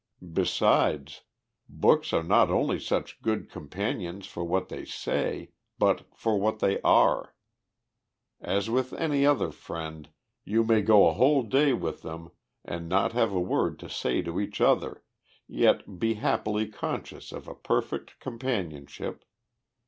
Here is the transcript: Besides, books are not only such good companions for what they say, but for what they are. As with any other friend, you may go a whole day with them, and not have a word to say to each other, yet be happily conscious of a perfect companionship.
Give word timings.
Besides, 0.33 1.21
books 1.69 2.11
are 2.11 2.23
not 2.23 2.49
only 2.49 2.79
such 2.79 3.21
good 3.21 3.51
companions 3.51 4.25
for 4.25 4.43
what 4.43 4.67
they 4.69 4.83
say, 4.83 5.51
but 5.77 6.07
for 6.17 6.39
what 6.39 6.57
they 6.57 6.81
are. 6.81 7.35
As 8.39 8.67
with 8.67 8.93
any 8.93 9.27
other 9.27 9.51
friend, 9.51 10.09
you 10.43 10.63
may 10.63 10.81
go 10.81 11.07
a 11.07 11.13
whole 11.13 11.43
day 11.43 11.73
with 11.73 12.01
them, 12.01 12.31
and 12.65 12.89
not 12.89 13.13
have 13.13 13.31
a 13.31 13.39
word 13.39 13.77
to 13.77 13.89
say 13.91 14.23
to 14.23 14.39
each 14.39 14.59
other, 14.59 15.03
yet 15.47 15.99
be 15.99 16.15
happily 16.15 16.67
conscious 16.67 17.31
of 17.31 17.47
a 17.47 17.53
perfect 17.53 18.19
companionship. 18.19 19.23